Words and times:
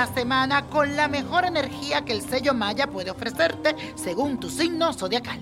la 0.00 0.06
semana 0.06 0.66
con 0.66 0.96
la 0.96 1.08
mejor 1.08 1.44
energía 1.44 2.04
que 2.04 2.12
el 2.12 2.22
sello 2.22 2.54
Maya 2.54 2.86
puede 2.86 3.10
ofrecerte 3.10 3.74
según 3.96 4.38
tu 4.38 4.48
signo 4.48 4.92
zodiacal. 4.92 5.40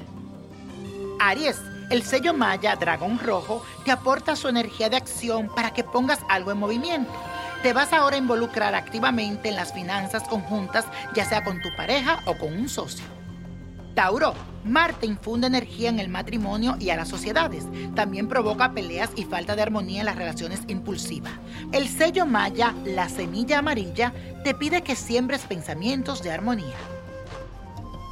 Aries, 1.21 1.61
el 1.91 2.03
sello 2.03 2.33
Maya 2.33 2.77
Dragón 2.77 3.19
Rojo 3.19 3.63
te 3.85 3.91
aporta 3.91 4.37
su 4.37 4.49
energía 4.49 4.89
de 4.89 4.97
acción 4.97 5.49
para 5.55 5.73
que 5.73 5.85
pongas 5.85 6.21
algo 6.29 6.53
en 6.53 6.59
movimiento. 6.59 7.13
Te 7.63 7.73
vas 7.73 7.93
ahora 7.93 8.17
a 8.17 8.21
involucrar 8.21 8.75
activamente 8.75 9.49
en 9.49 9.57
las 9.57 9.73
finanzas 9.73 10.23
conjuntas, 10.25 10.85
ya 11.15 11.25
sea 11.25 11.45
con 11.45 11.61
tu 11.61 11.69
pareja 11.77 12.21
o 12.25 12.37
con 12.39 12.53
un 12.53 12.69
socio. 12.69 13.05
Tauro, 13.95 14.35
Marte 14.65 15.07
infunde 15.07 15.47
energía 15.47 15.89
en 15.89 15.99
el 15.99 16.09
matrimonio 16.09 16.77
y 16.79 16.91
a 16.91 16.97
las 16.97 17.09
sociedades. 17.09 17.65
También 17.95 18.29
provoca 18.29 18.73
peleas 18.73 19.11
y 19.17 19.25
falta 19.25 19.57
de 19.57 19.63
armonía 19.63 20.01
en 20.01 20.07
las 20.07 20.17
relaciones 20.17 20.61
impulsivas. 20.69 21.33
El 21.73 21.89
sello 21.89 22.27
Maya, 22.27 22.75
la 22.85 23.09
semilla 23.09 23.59
amarilla, 23.59 24.13
te 24.45 24.55
pide 24.55 24.83
que 24.83 24.95
siembres 24.95 25.43
pensamientos 25.43 26.23
de 26.23 26.33
armonía. 26.33 26.77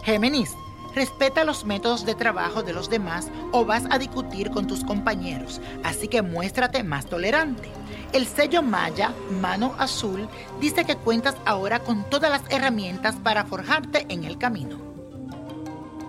Géminis, 0.05 0.51
respeta 0.95 1.45
los 1.45 1.65
métodos 1.65 2.06
de 2.06 2.15
trabajo 2.15 2.62
de 2.62 2.73
los 2.73 2.89
demás 2.89 3.29
o 3.53 3.65
vas 3.65 3.84
a 3.91 3.98
discutir 3.98 4.51
con 4.51 4.67
tus 4.67 4.83
compañeros, 4.83 5.61
así 5.84 6.09
que 6.09 6.23
muéstrate 6.23 6.83
más 6.84 7.06
tolerante. 7.06 7.69
El 8.12 8.27
sello 8.27 8.62
Maya, 8.62 9.12
mano 9.43 9.75
azul, 9.79 10.27
dice 10.61 10.84
que 10.84 10.97
cuentas 10.97 11.37
ahora 11.45 11.81
con 11.81 12.09
todas 12.09 12.31
las 12.31 12.43
herramientas 12.51 13.17
para 13.17 13.45
forjarte 13.45 14.06
en 14.09 14.25
el 14.25 14.39
camino. 14.39 14.95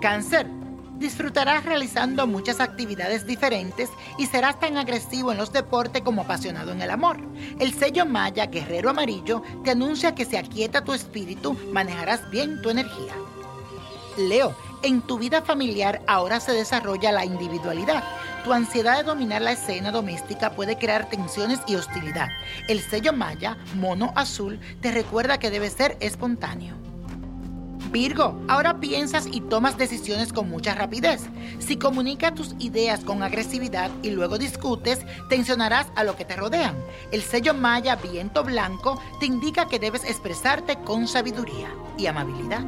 Cáncer. 0.08 0.47
Disfrutarás 1.00 1.66
realizando 1.66 2.25
muchas 2.27 2.61
actividades 2.61 3.27
diferentes 3.27 3.89
y 4.17 4.25
serás 4.27 4.58
tan 4.58 4.77
agresivo 4.77 5.33
en 5.33 5.38
los 5.38 5.52
deportes 5.52 6.02
como 6.02 6.22
apasionado 6.22 6.72
en 6.72 6.81
el 6.81 6.91
amor. 6.91 7.17
El 7.59 7.73
sello 7.73 8.05
Maya 8.05 8.45
Guerrero 8.45 8.89
Amarillo 8.89 9.44
te 9.66 9.72
anuncia 9.72 10.16
que 10.16 10.23
se 10.23 10.38
aquieta 10.38 10.85
tu 10.85 10.94
espíritu, 10.94 11.58
manejarás 11.73 12.30
bien 12.30 12.61
tu 12.61 12.69
energía. 12.69 13.16
Leo, 14.17 14.55
en 14.81 15.02
tu 15.02 15.19
vida 15.19 15.41
familiar 15.41 16.02
ahora 16.08 16.39
se 16.39 16.53
desarrolla 16.53 17.11
la 17.11 17.25
individualidad. 17.25 18.02
Tu 18.45 18.53
ansiedad 18.53 18.95
de 18.95 19.03
dominar 19.03 19.41
la 19.41 19.52
escena 19.52 19.91
doméstica 19.91 20.52
puede 20.52 20.78
crear 20.78 21.09
tensiones 21.09 21.59
y 21.67 21.75
hostilidad. 21.75 22.30
El 22.69 22.80
sello 22.80 23.11
Maya, 23.11 23.58
mono 23.75 24.13
azul, 24.16 24.58
te 24.80 24.89
recuerda 24.94 25.38
que 25.38 25.52
debe 25.52 25.69
ser 25.69 25.97
espontáneo. 26.00 26.75
Virgo, 27.91 28.39
ahora 28.47 28.80
piensas 28.80 29.27
y 29.31 29.41
tomas 29.41 29.77
decisiones 29.77 30.33
con 30.33 30.49
mucha 30.49 30.75
rapidez. 30.75 31.21
Si 31.59 31.77
comunicas 31.77 32.35
tus 32.35 32.55
ideas 32.59 33.03
con 33.03 33.23
agresividad 33.23 33.89
y 34.03 34.11
luego 34.11 34.38
discutes, 34.38 35.05
tensionarás 35.29 35.88
a 35.95 36.03
lo 36.03 36.16
que 36.16 36.25
te 36.25 36.35
rodean. 36.35 36.75
El 37.11 37.21
sello 37.21 37.53
Maya 37.53 37.95
Viento 37.95 38.44
Blanco 38.44 39.02
te 39.19 39.25
indica 39.25 39.67
que 39.67 39.79
debes 39.79 40.03
expresarte 40.03 40.77
con 40.77 41.07
sabiduría 41.07 41.69
y 41.97 42.07
amabilidad. 42.07 42.66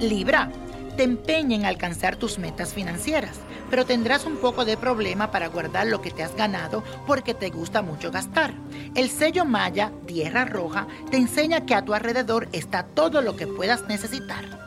Libra, 0.00 0.50
te 0.96 1.02
empeña 1.02 1.56
en 1.56 1.66
alcanzar 1.66 2.16
tus 2.16 2.38
metas 2.38 2.72
financieras, 2.72 3.36
pero 3.70 3.84
tendrás 3.84 4.24
un 4.24 4.36
poco 4.36 4.64
de 4.64 4.76
problema 4.76 5.30
para 5.30 5.48
guardar 5.48 5.86
lo 5.86 6.00
que 6.00 6.10
te 6.10 6.22
has 6.22 6.34
ganado 6.34 6.82
porque 7.06 7.34
te 7.34 7.50
gusta 7.50 7.82
mucho 7.82 8.10
gastar. 8.10 8.54
El 8.94 9.10
sello 9.10 9.44
Maya, 9.44 9.92
Tierra 10.06 10.44
Roja, 10.44 10.86
te 11.10 11.16
enseña 11.16 11.66
que 11.66 11.74
a 11.74 11.84
tu 11.84 11.94
alrededor 11.94 12.48
está 12.52 12.84
todo 12.84 13.22
lo 13.22 13.36
que 13.36 13.46
puedas 13.46 13.86
necesitar. 13.88 14.64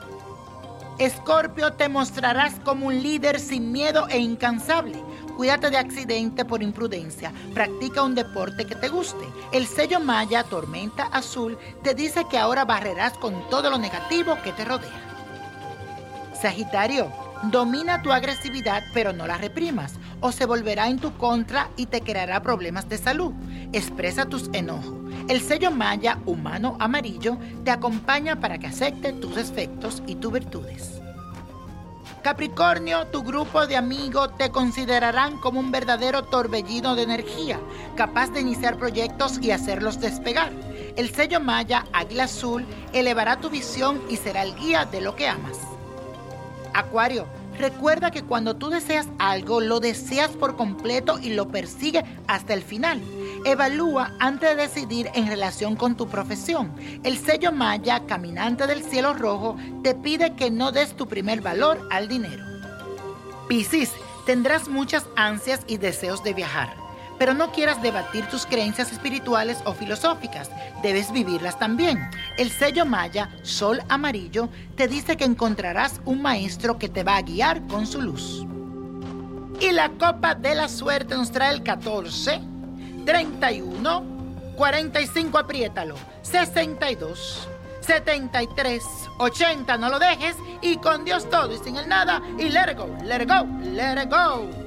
Escorpio, 0.99 1.73
te 1.73 1.89
mostrarás 1.89 2.55
como 2.63 2.87
un 2.87 3.03
líder 3.03 3.39
sin 3.39 3.71
miedo 3.71 4.07
e 4.09 4.17
incansable. 4.17 4.99
Cuídate 5.35 5.69
de 5.69 5.77
accidente 5.77 6.43
por 6.43 6.63
imprudencia. 6.63 7.31
Practica 7.53 8.01
un 8.01 8.15
deporte 8.15 8.65
que 8.65 8.73
te 8.73 8.89
guste. 8.89 9.23
El 9.51 9.67
sello 9.67 9.99
Maya, 9.99 10.43
Tormenta 10.43 11.03
Azul, 11.03 11.55
te 11.83 11.93
dice 11.93 12.25
que 12.31 12.39
ahora 12.39 12.65
barrerás 12.65 13.13
con 13.19 13.47
todo 13.47 13.69
lo 13.69 13.77
negativo 13.77 14.37
que 14.43 14.51
te 14.53 14.65
rodea. 14.65 15.06
Sagitario, 16.41 17.11
domina 17.43 18.03
tu 18.03 18.11
agresividad 18.11 18.83
pero 18.93 19.11
no 19.11 19.25
la 19.25 19.37
reprimas 19.37 19.93
o 20.19 20.31
se 20.31 20.45
volverá 20.45 20.87
en 20.87 20.99
tu 20.99 21.17
contra 21.17 21.69
y 21.77 21.87
te 21.87 22.01
creará 22.01 22.41
problemas 22.41 22.87
de 22.87 22.97
salud. 22.99 23.33
Expresa 23.73 24.25
tus 24.25 24.49
enojos. 24.53 24.93
El 25.27 25.41
sello 25.41 25.71
Maya 25.71 26.19
humano 26.25 26.77
amarillo 26.79 27.37
te 27.63 27.71
acompaña 27.71 28.39
para 28.39 28.59
que 28.59 28.67
acepte 28.67 29.13
tus 29.13 29.35
defectos 29.35 30.03
y 30.05 30.15
tus 30.15 30.31
virtudes. 30.31 31.01
Capricornio, 32.21 33.07
tu 33.07 33.23
grupo 33.23 33.65
de 33.67 33.77
amigos 33.77 34.35
te 34.37 34.51
considerarán 34.51 35.37
como 35.39 35.59
un 35.59 35.71
verdadero 35.71 36.23
torbellino 36.23 36.95
de 36.95 37.03
energía, 37.03 37.59
capaz 37.95 38.29
de 38.31 38.41
iniciar 38.41 38.77
proyectos 38.77 39.39
y 39.41 39.51
hacerlos 39.51 39.99
despegar. 39.99 40.51
El 40.97 41.13
sello 41.13 41.39
Maya 41.39 41.85
Águila 41.93 42.25
Azul 42.25 42.65
elevará 42.93 43.37
tu 43.37 43.49
visión 43.49 44.01
y 44.09 44.17
será 44.17 44.43
el 44.43 44.55
guía 44.55 44.85
de 44.85 45.01
lo 45.01 45.15
que 45.15 45.27
amas. 45.27 45.76
Acuario, 46.77 47.25
recuerda 47.57 48.11
que 48.11 48.21
cuando 48.21 48.55
tú 48.55 48.69
deseas 48.69 49.07
algo, 49.17 49.61
lo 49.61 49.79
deseas 49.79 50.29
por 50.29 50.55
completo 50.55 51.17
y 51.17 51.33
lo 51.33 51.47
persigues 51.47 52.03
hasta 52.27 52.53
el 52.53 52.61
final. 52.61 53.01
Evalúa 53.45 54.13
antes 54.19 54.55
de 54.55 54.67
decidir 54.67 55.09
en 55.15 55.25
relación 55.25 55.75
con 55.75 55.97
tu 55.97 56.07
profesión. 56.07 56.71
El 57.03 57.17
sello 57.17 57.51
Maya, 57.51 58.05
caminante 58.05 58.67
del 58.67 58.83
cielo 58.83 59.15
rojo, 59.15 59.57
te 59.81 59.95
pide 59.95 60.35
que 60.35 60.51
no 60.51 60.71
des 60.71 60.95
tu 60.95 61.07
primer 61.07 61.41
valor 61.41 61.79
al 61.89 62.07
dinero. 62.07 62.45
Piscis, 63.47 63.91
tendrás 64.27 64.69
muchas 64.69 65.07
ansias 65.15 65.61
y 65.65 65.77
deseos 65.77 66.23
de 66.23 66.35
viajar 66.35 66.86
pero 67.17 67.33
no 67.33 67.51
quieras 67.51 67.81
debatir 67.81 68.25
tus 68.27 68.45
creencias 68.45 68.91
espirituales 68.91 69.59
o 69.65 69.73
filosóficas, 69.73 70.49
debes 70.81 71.11
vivirlas 71.11 71.57
también. 71.57 72.09
El 72.37 72.51
sello 72.51 72.85
Maya, 72.85 73.29
Sol 73.43 73.81
Amarillo, 73.89 74.49
te 74.75 74.87
dice 74.87 75.17
que 75.17 75.25
encontrarás 75.25 76.01
un 76.05 76.21
maestro 76.21 76.77
que 76.77 76.89
te 76.89 77.03
va 77.03 77.17
a 77.17 77.21
guiar 77.21 77.65
con 77.67 77.87
su 77.87 78.01
luz. 78.01 78.45
Y 79.59 79.71
la 79.71 79.89
copa 79.89 80.35
de 80.35 80.53
la 80.53 80.69
suerte 80.69 81.15
nos 81.15 81.31
trae 81.31 81.53
el 81.53 81.63
14, 81.63 82.41
31, 83.05 84.03
45, 84.55 85.37
apriétalo, 85.37 85.95
62, 86.21 87.47
73, 87.81 88.83
80, 89.17 89.77
no 89.77 89.89
lo 89.89 89.97
dejes, 89.97 90.35
y 90.61 90.77
con 90.77 91.05
Dios 91.05 91.29
todo 91.29 91.53
y 91.53 91.57
sin 91.57 91.77
el 91.77 91.87
nada, 91.87 92.21
y 92.37 92.49
let 92.49 92.71
it 92.71 92.77
go, 92.77 92.95
let 93.03 93.21
it 93.21 93.29
go, 93.29 93.47
let 93.63 94.03
it 94.03 94.09
go. 94.09 94.66